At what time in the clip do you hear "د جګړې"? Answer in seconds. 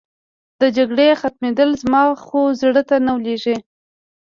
0.61-1.07